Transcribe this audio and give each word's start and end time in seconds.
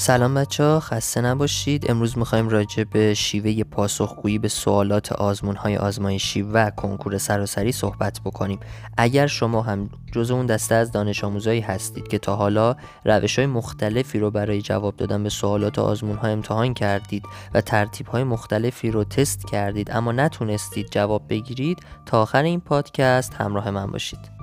سلام 0.00 0.34
بچه 0.34 0.64
ها 0.64 0.80
خسته 0.80 1.20
نباشید. 1.20 1.90
امروز 1.90 2.18
می‌خوایم 2.18 2.48
راجع 2.48 2.84
به 2.84 3.14
شیوه 3.14 3.64
پاسخگویی 3.64 4.38
به 4.38 4.48
سوالات 4.48 5.12
آزمون 5.12 5.56
های 5.56 5.76
آزمایشی 5.76 6.42
و 6.42 6.70
کنکور 6.70 7.18
سراسری 7.18 7.72
صحبت 7.72 8.20
بکنیم. 8.24 8.60
اگر 8.96 9.26
شما 9.26 9.62
هم 9.62 9.90
جز 10.12 10.30
اون 10.30 10.46
دسته 10.46 10.74
از 10.74 10.92
دانش 10.92 11.24
آموزایی 11.24 11.60
هستید 11.60 12.08
که 12.08 12.18
تا 12.18 12.36
حالا 12.36 12.76
روش 13.04 13.38
های 13.38 13.46
مختلفی 13.46 14.18
رو 14.18 14.30
برای 14.30 14.62
جواب 14.62 14.96
دادن 14.96 15.22
به 15.22 15.28
سوالات 15.28 15.78
آزمون 15.78 16.16
ها 16.16 16.28
امتحان 16.28 16.74
کردید 16.74 17.24
و 17.54 17.60
ترتیب 17.60 18.06
های 18.06 18.24
مختلفی 18.24 18.90
رو 18.90 19.04
تست 19.04 19.46
کردید 19.46 19.90
اما 19.90 20.12
نتونستید 20.12 20.90
جواب 20.90 21.22
بگیرید 21.28 21.78
تا 22.06 22.22
آخر 22.22 22.42
این 22.42 22.60
پادکست 22.60 23.34
همراه 23.34 23.70
من 23.70 23.86
باشید. 23.86 24.39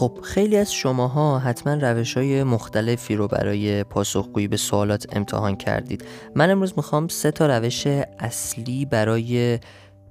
خب 0.00 0.18
خیلی 0.22 0.56
از 0.56 0.72
شماها 0.72 1.38
حتما 1.38 1.74
روش 1.74 2.16
های 2.16 2.42
مختلفی 2.42 3.16
رو 3.16 3.28
برای 3.28 3.84
پاسخگویی 3.84 4.48
به 4.48 4.56
سوالات 4.56 5.16
امتحان 5.16 5.56
کردید. 5.56 6.04
من 6.34 6.50
امروز 6.50 6.72
می‌خوام 6.76 7.08
سه 7.08 7.30
تا 7.30 7.46
روش 7.46 7.86
اصلی 8.18 8.84
برای 8.84 9.58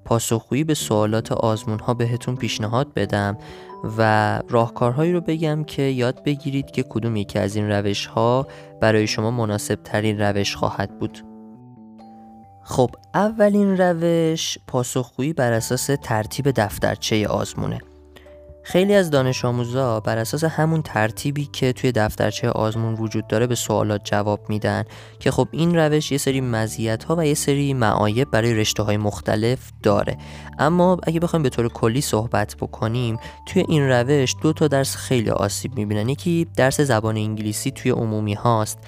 پاسخگویی 0.05 0.63
به 0.63 0.73
سوالات 0.73 1.31
آزمون 1.31 1.79
ها 1.79 1.93
بهتون 1.93 2.35
پیشنهاد 2.35 2.93
بدم 2.93 3.37
و 3.97 4.41
راهکارهایی 4.49 5.13
رو 5.13 5.21
بگم 5.21 5.63
که 5.63 5.81
یاد 5.81 6.23
بگیرید 6.23 6.71
که 6.71 6.83
کدوم 6.89 7.15
یکی 7.15 7.39
از 7.39 7.55
این 7.55 7.71
روش 7.71 8.05
ها 8.05 8.47
برای 8.81 9.07
شما 9.07 9.31
مناسب 9.31 9.79
ترین 9.83 10.21
روش 10.21 10.55
خواهد 10.55 10.99
بود. 10.99 11.25
خب 12.63 12.89
اولین 13.13 13.77
روش 13.77 14.57
پاسخگویی 14.67 15.33
بر 15.33 15.51
اساس 15.51 15.89
ترتیب 16.03 16.51
دفترچه 16.51 17.27
آزمونه. 17.27 17.79
خیلی 18.63 18.93
از 18.93 19.09
دانش 19.09 19.45
آموزا 19.45 19.99
بر 19.99 20.17
اساس 20.17 20.43
همون 20.43 20.81
ترتیبی 20.81 21.45
که 21.45 21.73
توی 21.73 21.91
دفترچه 21.91 22.49
آزمون 22.49 22.93
وجود 22.93 23.27
داره 23.27 23.47
به 23.47 23.55
سوالات 23.55 24.01
جواب 24.03 24.39
میدن 24.49 24.83
که 25.19 25.31
خب 25.31 25.47
این 25.51 25.75
روش 25.75 26.11
یه 26.11 26.17
سری 26.17 26.41
مزیت 26.41 27.03
ها 27.03 27.15
و 27.15 27.25
یه 27.25 27.33
سری 27.33 27.73
معایب 27.73 28.31
برای 28.31 28.53
رشته 28.53 28.83
های 28.83 28.97
مختلف 28.97 29.71
داره. 29.83 30.17
اما 30.59 30.97
اگه 31.03 31.19
بخوایم 31.19 31.43
به 31.43 31.49
طور 31.49 31.69
کلی 31.69 32.01
صحبت 32.01 32.55
بکنیم 32.55 33.19
توی 33.45 33.65
این 33.67 33.89
روش 33.89 34.35
دو 34.41 34.53
تا 34.53 34.67
درس 34.67 34.95
خیلی 34.95 35.29
آسیب 35.29 35.75
می‌بینن. 35.75 36.09
یکی 36.09 36.47
درس 36.55 36.81
زبان 36.81 37.17
انگلیسی 37.17 37.71
توی 37.71 37.91
عمومی 37.91 38.33
هاست. 38.33 38.79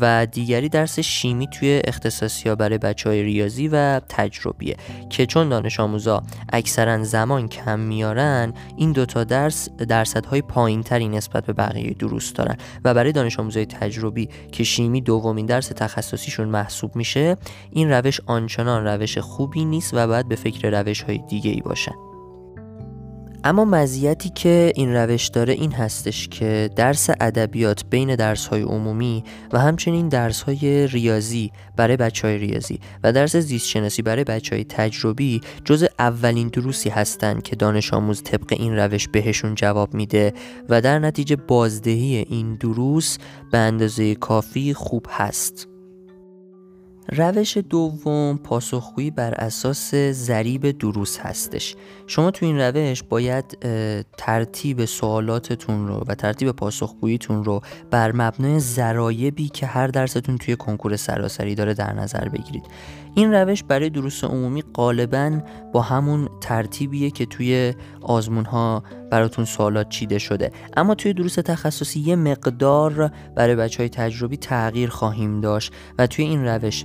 و 0.00 0.26
دیگری 0.26 0.68
درس 0.68 0.98
شیمی 0.98 1.46
توی 1.46 1.82
اختصاصی 1.84 2.48
ها 2.48 2.54
برای 2.54 2.78
بچه 2.78 3.08
های 3.08 3.22
ریاضی 3.22 3.68
و 3.68 4.00
تجربیه 4.08 4.76
که 5.10 5.26
چون 5.26 5.48
دانش 5.48 5.80
آموزا 5.80 6.22
اکثرا 6.52 7.04
زمان 7.04 7.48
کم 7.48 7.80
میارن 7.80 8.52
این 8.76 8.92
دوتا 8.92 9.24
درس 9.24 9.68
درصدهای 9.68 10.42
پایین 10.42 10.82
تری 10.82 11.08
نسبت 11.08 11.46
به 11.46 11.52
بقیه 11.52 11.94
دروس 11.94 12.32
دارن 12.32 12.56
و 12.84 12.94
برای 12.94 13.12
دانش 13.12 13.38
آموزای 13.38 13.66
تجربی 13.66 14.28
که 14.52 14.64
شیمی 14.64 15.00
دومین 15.00 15.46
درس 15.46 15.68
تخصصیشون 15.68 16.48
محسوب 16.48 16.96
میشه 16.96 17.36
این 17.70 17.90
روش 17.90 18.20
آنچنان 18.26 18.84
روش 18.84 19.18
خوبی 19.18 19.64
نیست 19.64 19.94
و 19.94 20.06
باید 20.06 20.28
به 20.28 20.36
فکر 20.36 20.80
روش 20.80 21.02
های 21.02 21.18
دیگه 21.18 21.50
ای 21.50 21.60
باشن 21.60 22.13
اما 23.46 23.64
مزیتی 23.64 24.28
که 24.28 24.72
این 24.76 24.94
روش 24.94 25.28
داره 25.28 25.52
این 25.52 25.72
هستش 25.72 26.28
که 26.28 26.70
درس 26.76 27.10
ادبیات 27.20 27.84
بین 27.90 28.16
درس 28.16 28.46
های 28.46 28.62
عمومی 28.62 29.24
و 29.52 29.58
همچنین 29.58 30.08
درس 30.08 30.42
های 30.42 30.86
ریاضی 30.86 31.52
برای 31.76 31.96
بچه 31.96 32.28
های 32.28 32.38
ریاضی 32.38 32.80
و 33.02 33.12
درس 33.12 33.36
زیست 33.36 33.66
شناسی 33.66 34.02
برای 34.02 34.24
بچه 34.24 34.56
های 34.56 34.64
تجربی 34.64 35.40
جز 35.64 35.86
اولین 35.98 36.48
دروسی 36.48 36.88
هستند 36.88 37.42
که 37.42 37.56
دانش 37.56 37.94
آموز 37.94 38.22
طبق 38.22 38.52
این 38.52 38.76
روش 38.76 39.08
بهشون 39.08 39.54
جواب 39.54 39.94
میده 39.94 40.32
و 40.68 40.80
در 40.80 40.98
نتیجه 40.98 41.36
بازدهی 41.36 42.26
این 42.30 42.54
دروس 42.54 43.18
به 43.50 43.58
اندازه 43.58 44.14
کافی 44.14 44.74
خوب 44.74 45.06
هست. 45.10 45.73
روش 47.16 47.56
دوم 47.56 48.38
پاسخگویی 48.38 49.10
بر 49.10 49.34
اساس 49.34 49.94
ضریب 49.94 50.70
دروس 50.70 51.18
هستش. 51.18 51.76
شما 52.06 52.30
تو 52.30 52.46
این 52.46 52.60
روش 52.60 53.02
باید 53.02 53.58
ترتیب 54.18 54.84
سوالاتتون 54.84 55.88
رو 55.88 56.04
و 56.06 56.14
ترتیب 56.14 56.50
پاسخگوییتون 56.50 57.44
رو 57.44 57.60
بر 57.90 58.12
مبنای 58.12 58.60
ضرایبی 58.60 59.48
که 59.48 59.66
هر 59.66 59.86
درستون 59.86 60.38
توی 60.38 60.56
کنکور 60.56 60.96
سراسری 60.96 61.54
داره 61.54 61.74
در 61.74 61.92
نظر 61.92 62.28
بگیرید. 62.28 62.64
این 63.14 63.34
روش 63.34 63.62
برای 63.62 63.90
دروس 63.90 64.24
عمومی 64.24 64.62
غالبا 64.62 65.40
با 65.72 65.82
همون 65.82 66.28
ترتیبیه 66.40 67.10
که 67.10 67.26
توی 67.26 67.74
آزمون 68.00 68.44
ها 68.44 68.82
براتون 69.10 69.44
سوالات 69.44 69.88
چیده 69.88 70.18
شده. 70.18 70.50
اما 70.76 70.94
توی 70.94 71.12
دروس 71.12 71.34
تخصصی 71.34 72.00
یه 72.00 72.16
مقدار 72.16 73.10
برای 73.36 73.56
بچه 73.56 73.78
های 73.78 73.88
تجربی 73.88 74.36
تغییر 74.36 74.90
خواهیم 74.90 75.40
داشت 75.40 75.72
و 75.98 76.06
توی 76.06 76.24
این 76.24 76.44
روش 76.44 76.84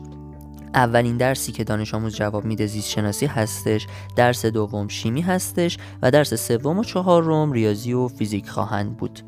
اولین 0.74 1.18
درسی 1.18 1.52
که 1.52 1.64
دانش 1.64 1.94
آموز 1.94 2.16
جواب 2.16 2.46
میده 2.46 2.66
زیست 2.66 2.90
شناسی 2.90 3.26
هستش 3.26 3.88
درس 4.16 4.46
دوم 4.46 4.88
شیمی 4.88 5.22
هستش 5.22 5.78
و 6.02 6.12
درس 6.12 6.34
سوم 6.34 6.80
و 6.80 6.84
چهارم 6.84 7.52
ریاضی 7.52 7.94
و 7.94 8.08
فیزیک 8.08 8.50
خواهند 8.50 8.98
بود. 8.98 9.20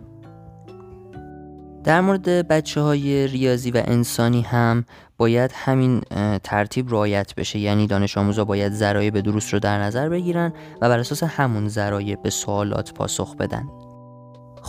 در 1.83 2.01
مورد 2.01 2.47
بچه 2.47 2.81
های 2.81 3.27
ریاضی 3.27 3.71
و 3.71 3.81
انسانی 3.85 4.41
هم 4.41 4.85
باید 5.17 5.51
همین 5.53 6.01
ترتیب 6.43 6.91
رعایت 6.91 7.35
بشه. 7.35 7.59
یعنی 7.59 7.87
دانش 7.87 8.17
آموزا 8.17 8.45
باید 8.45 8.73
ذرایع 8.73 9.09
به 9.09 9.21
درست 9.21 9.53
رو 9.53 9.59
در 9.59 9.79
نظر 9.79 10.09
بگیرن 10.09 10.53
و 10.81 10.89
بر 10.89 10.99
اساس 10.99 11.23
همون 11.23 11.67
ذرایع 11.67 12.15
به 12.15 12.29
سوالات 12.29 12.93
پاسخ 12.93 13.35
بدن. 13.35 13.67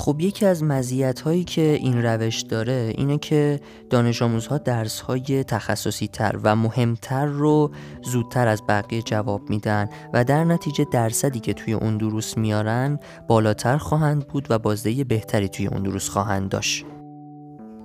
خب 0.03 0.21
یکی 0.21 0.47
از 0.47 0.65
مزیت 0.65 1.21
هایی 1.21 1.45
که 1.45 1.63
این 1.63 2.03
روش 2.03 2.41
داره 2.41 2.93
اینه 2.97 3.19
که 3.19 3.61
دانش 3.91 4.23
آموزها 4.23 4.59
درس 4.59 5.01
های 5.01 5.45
تخصصی 5.45 6.09
تر 6.09 6.39
و 6.43 6.57
مهمتر 6.57 7.27
رو 7.27 7.71
زودتر 8.03 8.49
از 8.49 8.63
بقیه 8.69 9.03
جواب 9.03 9.51
میدن 9.51 9.89
و 10.13 10.25
در 10.25 10.45
نتیجه 10.45 10.87
درصدی 10.93 11.41
که 11.41 11.53
توی 11.53 11.73
اون 11.73 11.97
دروس 11.97 12.39
میارن 12.39 12.99
بالاتر 13.29 13.77
خواهند 13.77 14.29
بود 14.29 14.47
و 14.51 14.59
بازدهی 14.59 15.05
بهتری 15.05 15.49
توی 15.49 15.67
اون 15.67 15.83
دروس 15.83 16.09
خواهند 16.09 16.49
داشت. 16.49 16.85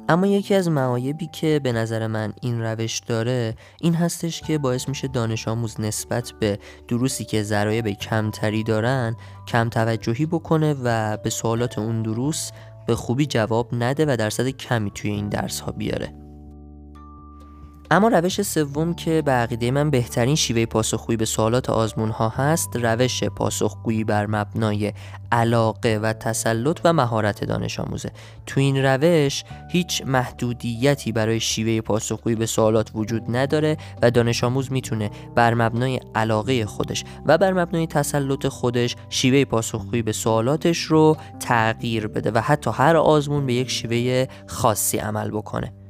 اما 0.09 0.28
یکی 0.28 0.56
از 0.56 0.69
معایبی 0.69 1.28
که 1.28 1.59
به 1.63 1.72
نظر 1.72 2.07
من 2.07 2.34
این 2.41 2.62
روش 2.62 3.00
داره 3.00 3.56
این 3.81 3.94
هستش 3.94 4.41
که 4.41 4.57
باعث 4.57 4.90
میشه 4.90 5.07
دانش 5.07 5.47
آموز 5.47 5.81
نسبت 5.81 6.34
به 6.40 6.59
دروسی 6.88 7.25
که 7.25 7.44
ذرایب 7.44 7.88
کمتری 7.88 8.63
دارن 8.63 9.16
کم 9.47 9.69
توجهی 9.69 10.25
بکنه 10.25 10.75
و 10.84 11.17
به 11.17 11.29
سوالات 11.29 11.79
اون 11.79 12.01
دروس 12.01 12.51
به 12.88 12.96
خوبی 12.96 13.25
جواب 13.25 13.69
نده 13.72 14.06
و 14.06 14.16
درصد 14.17 14.47
کمی 14.47 14.91
توی 14.91 15.12
این 15.12 15.29
درس 15.29 15.59
ها 15.59 15.72
بیاره. 15.72 16.27
اما 17.92 18.08
روش 18.08 18.42
سوم 18.42 18.94
که 18.94 19.22
به 19.22 19.31
عقیده 19.31 19.72
من 19.72 19.90
بهترین 19.90 20.36
شیوه 20.36 20.66
پاسخگویی 20.66 21.18
به 21.18 21.25
سوالات 21.25 21.70
آزمون 21.70 22.09
ها 22.09 22.30
هست 22.30 22.75
روش 22.75 23.24
پاسخگویی 23.24 24.03
بر 24.03 24.25
مبنای 24.25 24.94
علاقه 25.31 26.00
و 26.03 26.14
تسلط 26.14 26.80
و 26.84 26.94
مهارت 26.94 27.44
دانش 27.44 27.80
آموزه. 27.80 28.12
تو 28.46 28.59
این 28.59 28.86
روش 28.86 29.44
هیچ 29.72 30.03
محدودیتی 30.06 31.12
برای 31.12 31.40
شیوه 31.40 31.81
پاسخگویی 31.81 32.36
به 32.36 32.46
سوالات 32.46 32.92
وجود 32.96 33.36
نداره 33.36 33.78
و 34.02 34.12
دانش 34.12 34.44
آموز 34.44 34.72
می‌تونه 34.72 35.12
بر 35.36 35.53
مبنای 35.53 36.00
علاقه 36.16 36.66
خودش 36.66 37.03
و 37.26 37.38
بر 37.38 37.53
مبنای 37.53 37.88
تسلط 37.88 38.47
خودش 38.47 38.96
شیوه 39.09 39.46
پاسخگویی 39.46 40.02
به 40.02 40.12
سوالاتش 40.12 40.80
رو 40.80 41.18
تغییر 41.40 42.08
بده 42.08 42.31
و 42.31 42.40
حتی 42.40 42.72
هر 42.74 42.97
آزمون 42.97 43.46
به 43.46 43.53
یک 43.53 43.70
شیوه 43.70 44.26
خاصی 44.47 44.97
عمل 44.97 45.31
بکنه. 45.31 45.87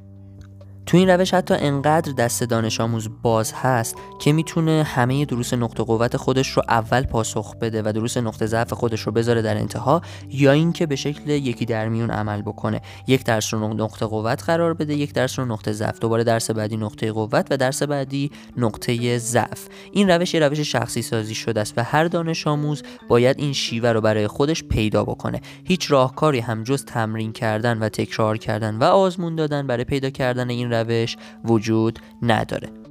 تو 0.88 0.98
این 0.98 1.10
روش 1.10 1.34
حتی 1.34 1.54
انقدر 1.54 2.12
دست 2.12 2.44
دانش 2.44 2.82
آموز 2.82 3.10
باز 3.22 3.54
هست 3.54 3.96
که 4.20 4.34
می‌تونه 4.34 4.84
همه 4.84 5.26
دروس 5.26 5.54
نقطه 5.54 5.84
قوت 5.84 6.18
خودش 6.18 6.50
رو 6.50 6.64
اول 6.70 7.04
پاسخ 7.04 7.56
بده 7.56 7.82
و 7.86 7.92
دروس 7.92 8.18
نقطه 8.18 8.46
ضعف 8.46 8.74
خودش 8.74 9.02
رو 9.02 9.12
بذاره 9.12 9.42
در 9.42 9.58
انتها 9.58 10.02
یا 10.30 10.52
اینکه 10.52 10.86
به 10.86 10.96
شکل 10.96 11.30
یکی 11.30 11.66
در 11.66 11.90
میون 11.90 12.12
عمل 12.12 12.42
بکنه. 12.42 12.82
یک 13.08 13.24
درس 13.24 13.54
رو 13.54 13.74
نقطه 13.74 14.06
قوت 14.06 14.44
قرار 14.44 14.74
بده 14.74 14.96
یک 14.96 15.14
درس 15.14 15.40
رو 15.40 15.46
نقطه 15.46 15.72
ضعف. 15.72 16.00
دوباره 16.00 16.24
درس 16.24 16.52
بعدی 16.52 16.78
نقطه 16.78 17.12
قوت 17.12 17.48
و 17.52 17.58
درس 17.58 17.84
بعدی 17.84 18.32
نقطه 18.58 19.18
ضعف. 19.18 19.68
این 19.92 20.10
روش 20.10 20.34
یه 20.34 20.40
روش 20.40 20.60
شخصی 20.60 21.02
سازی 21.02 21.36
شده 21.36 21.62
است 21.62 21.74
و 21.78 21.84
هر 21.84 22.06
دانش 22.06 22.48
آموز 22.48 22.84
باید 23.08 23.40
این 23.40 23.54
شیوه 23.54 23.92
رو 23.92 24.02
برای 24.02 24.28
خودش 24.28 24.64
پیدا 24.64 25.04
بکنه. 25.04 25.42
هیچ 25.64 25.92
راهکاری 25.92 26.40
هم 26.40 26.64
جز 26.64 26.86
تمرین 26.86 27.34
کردن 27.34 27.78
و 27.78 27.90
تکرار 27.90 28.38
کردن 28.38 28.76
و 28.76 28.84
آزمون 28.84 29.36
دادن 29.36 29.68
برای 29.68 29.84
پیدا 29.84 30.10
کردن 30.10 30.50
این 30.50 30.77
روش 30.84 31.18
وجود 31.46 32.00
نداره. 32.22 32.87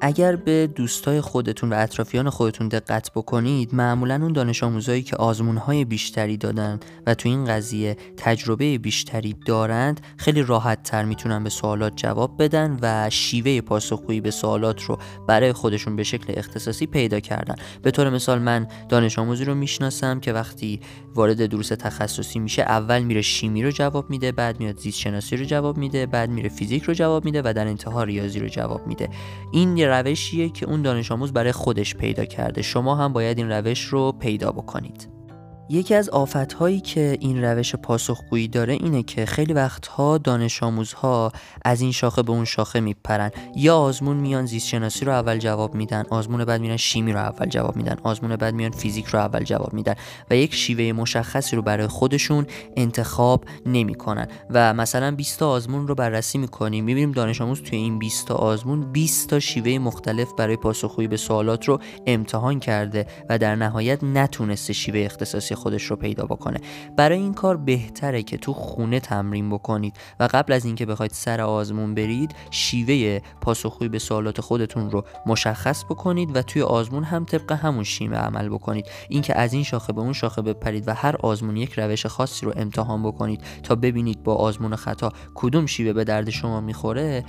اگر 0.00 0.36
به 0.36 0.66
دوستای 0.66 1.20
خودتون 1.20 1.72
و 1.72 1.76
اطرافیان 1.78 2.30
خودتون 2.30 2.68
دقت 2.68 3.10
بکنید 3.14 3.74
معمولا 3.74 4.14
اون 4.14 4.32
دانش 4.32 4.62
آموزایی 4.62 5.02
که 5.02 5.16
آزمونهای 5.16 5.84
بیشتری 5.84 6.36
دادن 6.36 6.80
و 7.06 7.14
تو 7.14 7.28
این 7.28 7.44
قضیه 7.44 7.96
تجربه 8.16 8.78
بیشتری 8.78 9.36
دارند 9.46 10.00
خیلی 10.16 10.42
راحت 10.42 10.82
تر 10.82 11.04
می‌تونن 11.04 11.44
به 11.44 11.50
سوالات 11.50 11.92
جواب 11.96 12.42
بدن 12.42 12.78
و 12.82 13.10
شیوه 13.10 13.60
پاسخگویی 13.60 14.20
به 14.20 14.30
سوالات 14.30 14.82
رو 14.82 14.98
برای 15.28 15.52
خودشون 15.52 15.96
به 15.96 16.02
شکل 16.02 16.32
اختصاصی 16.36 16.86
پیدا 16.86 17.20
کردن. 17.20 17.54
به 17.82 17.90
طور 17.90 18.10
مثال 18.10 18.38
من 18.38 18.66
دانش 18.88 19.18
آموزی 19.18 19.44
رو 19.44 19.54
می‌شناسم 19.54 20.20
که 20.20 20.32
وقتی 20.32 20.80
وارد 21.14 21.46
دروس 21.46 21.68
تخصصی 21.68 22.38
میشه 22.38 22.62
اول 22.62 23.02
میره 23.02 23.22
شیمی 23.22 23.62
رو 23.62 23.70
جواب 23.70 24.10
میده 24.10 24.32
بعد 24.32 24.60
میاد 24.60 24.78
زیست 24.78 24.98
شناسی 24.98 25.36
رو 25.36 25.44
جواب 25.44 25.76
میده 25.76 26.06
بعد 26.06 26.30
میره 26.30 26.48
فیزیک 26.48 26.82
رو 26.82 26.94
جواب 26.94 27.24
میده 27.24 27.42
و 27.44 27.52
در 27.56 27.66
انتها 27.66 28.04
ریاضی 28.04 28.40
رو 28.40 28.48
جواب 28.48 28.86
میده. 28.86 29.08
این 29.52 29.74
روشیه 29.90 30.48
که 30.48 30.66
اون 30.66 30.82
دانش 30.82 31.12
آموز 31.12 31.32
برای 31.32 31.52
خودش 31.52 31.94
پیدا 31.94 32.24
کرده. 32.24 32.62
شما 32.62 32.94
هم 32.94 33.12
باید 33.12 33.38
این 33.38 33.50
روش 33.50 33.84
رو 33.84 34.12
پیدا 34.12 34.52
بکنید. 34.52 35.19
یکی 35.72 35.94
از 35.94 36.08
آفتهایی 36.08 36.80
که 36.80 37.16
این 37.20 37.44
روش 37.44 37.74
پاسخگویی 37.74 38.48
داره 38.48 38.72
اینه 38.72 39.02
که 39.02 39.26
خیلی 39.26 39.52
وقتها 39.52 40.18
دانش 40.18 40.62
آموزها 40.62 41.32
از 41.64 41.80
این 41.80 41.92
شاخه 41.92 42.22
به 42.22 42.32
اون 42.32 42.44
شاخه 42.44 42.80
میپرن. 42.80 43.30
یا 43.56 43.76
آزمون 43.76 44.16
میان 44.16 44.46
زیست 44.46 44.68
شناسی 44.68 45.04
رو 45.04 45.12
اول 45.12 45.38
جواب 45.38 45.74
میدن 45.74 46.04
آزمون 46.10 46.44
بعد 46.44 46.60
میرن 46.60 46.76
شیمی 46.76 47.12
رو 47.12 47.18
اول 47.18 47.46
جواب 47.46 47.76
میدن 47.76 47.96
آزمون 48.02 48.36
بعد 48.36 48.54
میان 48.54 48.70
فیزیک 48.70 49.06
رو 49.06 49.18
اول 49.18 49.44
جواب 49.44 49.72
میدن 49.72 49.94
و 50.30 50.36
یک 50.36 50.54
شیوه 50.54 50.92
مشخصی 50.92 51.56
رو 51.56 51.62
برای 51.62 51.86
خودشون 51.86 52.46
انتخاب 52.76 53.44
نمی‌کنن. 53.66 54.28
و 54.50 54.74
مثلا 54.74 55.10
20 55.10 55.38
تا 55.38 55.50
آزمون 55.50 55.88
رو 55.88 55.94
بررسی 55.94 56.38
می‌کنیم 56.38 56.84
می‌بینیم 56.84 57.12
دانش 57.12 57.40
آموز 57.40 57.62
توی 57.62 57.78
این 57.78 57.98
20 57.98 58.26
تا 58.26 58.34
آزمون 58.34 58.92
20 58.92 59.28
تا 59.28 59.40
شیوه 59.40 59.78
مختلف 59.78 60.28
برای 60.38 60.56
پاسخگویی 60.56 61.08
به 61.08 61.16
سوالات 61.16 61.64
رو 61.64 61.78
امتحان 62.06 62.60
کرده 62.60 63.06
و 63.28 63.38
در 63.38 63.56
نهایت 63.56 64.04
نتونسته 64.04 64.72
شیوه 64.72 65.00
اختصاصی 65.00 65.54
خودش 65.60 65.82
رو 65.82 65.96
پیدا 65.96 66.24
بکنه. 66.24 66.60
برای 66.96 67.18
این 67.18 67.34
کار 67.34 67.56
بهتره 67.56 68.22
که 68.22 68.36
تو 68.36 68.52
خونه 68.52 69.00
تمرین 69.00 69.50
بکنید 69.50 69.96
و 70.20 70.28
قبل 70.32 70.52
از 70.52 70.64
اینکه 70.64 70.86
بخواید 70.86 71.12
سر 71.12 71.40
آزمون 71.40 71.94
برید 71.94 72.34
شیوه 72.50 73.20
پاسخگویی 73.40 73.88
به 73.88 73.98
سوالات 73.98 74.40
خودتون 74.40 74.90
رو 74.90 75.04
مشخص 75.26 75.84
بکنید 75.84 76.36
و 76.36 76.42
توی 76.42 76.62
آزمون 76.62 77.04
هم 77.04 77.24
طبق 77.24 77.52
همون 77.52 77.84
شیوه 77.84 78.16
عمل 78.16 78.48
بکنید. 78.48 78.86
اینکه 79.08 79.38
از 79.38 79.52
این 79.52 79.62
شاخه 79.62 79.92
به 79.92 80.00
اون 80.00 80.12
شاخه 80.12 80.42
بپرید 80.42 80.88
و 80.88 80.94
هر 80.94 81.16
آزمون 81.16 81.56
یک 81.56 81.72
روش 81.72 82.06
خاصی 82.06 82.46
رو 82.46 82.52
امتحان 82.56 83.02
بکنید 83.02 83.40
تا 83.62 83.74
ببینید 83.74 84.22
با 84.22 84.34
آزمون 84.34 84.76
خطا 84.76 85.12
کدوم 85.34 85.66
شیوه 85.66 85.92
به 85.92 86.04
درد 86.04 86.30
شما 86.30 86.60
می‌خوره 86.60 87.24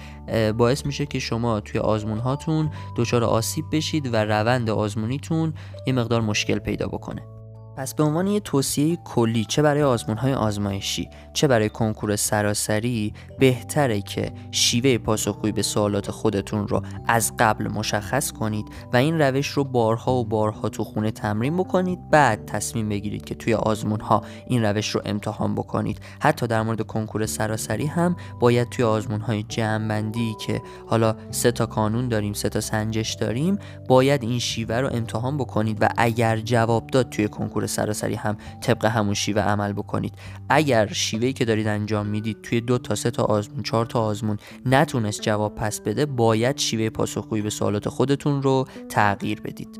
باعث 0.58 0.86
میشه 0.86 1.06
که 1.06 1.20
شما 1.20 1.60
توی 1.60 1.80
آزمون 1.80 2.18
هاتون 2.18 2.72
دچار 2.98 3.24
آسیب 3.24 3.66
بشید 3.72 4.14
و 4.14 4.16
روند 4.16 4.70
آزمونیتون 4.70 5.54
یه 5.88 5.94
مقدار 5.94 6.22
مشکل 6.22 6.60
پیدا 6.60 6.88
بکنه. 6.88 7.41
پس 7.76 7.94
به 7.94 8.04
عنوان 8.04 8.28
یه 8.28 8.40
توصیه 8.40 8.96
کلی 8.96 9.46
چه 9.46 9.62
برای 9.62 9.84
آزمون 9.84 10.18
های 10.18 10.34
آزمایشی 10.34 11.10
چه 11.34 11.48
برای 11.48 11.70
کنکور 11.70 12.16
سراسری 12.16 13.14
بهتره 13.40 14.02
که 14.02 14.32
شیوه 14.52 14.98
پاسخگویی 14.98 15.54
به 15.54 15.62
سوالات 15.62 16.12
خودتون 16.12 16.68
رو 16.68 16.82
از 17.08 17.34
قبل 17.40 17.68
مشخص 17.68 18.32
کنید 18.32 18.66
و 18.94 18.98
این 18.98 19.22
روش 19.22 19.48
رو 19.48 19.64
بارها 19.64 20.14
و 20.14 20.26
بارها 20.26 20.70
تو 20.70 20.84
خونه 20.84 21.12
تمرین 21.12 21.58
بکنید 21.58 22.10
بعد 22.10 22.46
تصمیم 22.46 22.90
بگیرید 22.90 23.26
که 23.26 23.36
توی 23.36 23.54
آزمون 23.54 24.00
ها 24.00 24.22
این 24.48 24.66
روش 24.66 24.90
رو 24.90 25.02
امتحان 25.06 25.56
بکنید. 25.56 26.00
حتی 26.20 26.48
در 26.48 26.62
مورد 26.62 26.82
کنکور 26.82 27.26
سراسری 27.26 27.86
هم 27.86 28.16
باید 28.40 28.70
توی 28.70 28.86
آزمون 28.86 29.22
های 29.22 29.44
جمعبندی 29.44 30.36
که 30.46 30.62
حالا 30.88 31.16
سه 31.32 31.52
تا 31.52 31.66
کانون 31.66 32.08
داریم 32.08 32.34
سه 32.34 32.50
تا 32.50 32.62
سنجش 32.62 33.14
داریم 33.14 33.60
باید 33.88 34.24
این 34.24 34.40
شیوه 34.40 34.76
رو 34.76 34.90
امتحان 34.92 35.38
بکنید 35.38 35.78
و 35.82 35.90
اگر 35.98 36.38
جواب 36.38 36.88
داد 36.88 37.10
توی 37.10 37.28
کنکور 37.62 37.68
سراسری 37.68 38.16
هم 38.16 38.38
طبق 38.62 38.86
همون 38.86 39.14
شیوه 39.14 39.42
عمل 39.42 39.74
بکنید. 39.74 40.14
اگر 40.50 40.88
شیوهی 40.88 41.34
که 41.34 41.46
دارید 41.46 41.68
انجام 41.68 42.08
می‌دید 42.08 42.42
توی 42.42 42.62
دو 42.62 42.78
تا 42.78 42.96
سه 42.96 43.12
تا 43.12 43.24
آزمون 43.24 43.64
چهار 43.64 43.86
تا 43.86 44.02
آزمون 44.02 44.38
نتونست 44.66 45.22
جواب 45.22 45.56
پس 45.56 45.82
بده 45.82 46.06
باید 46.06 46.58
شیوه 46.58 46.90
پاسخگویی 46.90 47.42
به 47.42 47.50
سوالات 47.50 47.90
خودتون 47.90 48.44
رو 48.44 48.68
تغییر 48.90 49.42
بدید. 49.42 49.80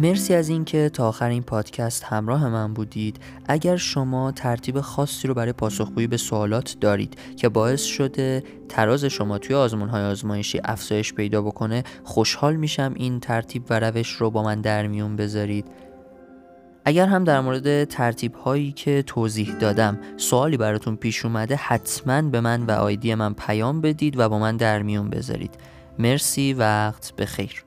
مرسی 0.00 0.34
از 0.34 0.48
اینکه 0.48 0.88
تا 0.88 1.08
آخر 1.08 1.28
این 1.28 1.42
پادکست 1.42 2.04
همراه 2.04 2.48
من 2.48 2.74
بودید. 2.74 3.16
اگر 3.48 3.76
شما 3.76 4.32
ترتیب 4.32 4.80
خاصی 4.80 5.28
رو 5.28 5.34
برای 5.34 5.52
پاسخگویی 5.52 6.06
به 6.06 6.16
سوالات 6.16 6.76
دارید 6.80 7.18
که 7.36 7.48
باعث 7.48 7.82
شده 7.82 8.42
تراز 8.68 9.04
شما 9.04 9.38
توی 9.38 9.56
آزمون 9.56 9.88
های 9.88 10.02
آزمایشی 10.02 10.60
افزایش 10.64 11.14
پیدا 11.14 11.42
بکنه 11.42 11.84
خوشحال 12.04 12.56
میشم 12.56 12.92
این 12.96 13.20
ترتیب 13.20 13.62
و 13.70 13.80
روش 13.80 14.12
رو 14.12 14.30
با 14.30 14.42
من 14.42 14.60
در 14.60 14.86
میون 14.86 15.16
بذارید. 15.16 15.64
اگر 16.84 17.06
هم 17.06 17.24
در 17.24 17.40
مورد 17.40 17.84
ترتیب 17.84 18.34
هایی 18.34 18.72
که 18.72 19.02
توضیح 19.02 19.54
دادم 19.54 19.98
سوالی 20.16 20.56
براتون 20.56 20.96
پیش 20.96 21.24
اومده 21.24 21.56
حتما 21.56 22.22
به 22.22 22.40
من 22.40 22.62
و 22.62 22.70
آیدی 22.70 23.14
من 23.14 23.34
پیام 23.34 23.80
بدید 23.80 24.18
و 24.18 24.28
با 24.28 24.38
من 24.38 24.56
در 24.56 24.82
میون 24.82 25.10
بذارید. 25.10 25.54
مرسی 25.98 26.52
وقت 26.52 27.16
بخیر. 27.16 27.64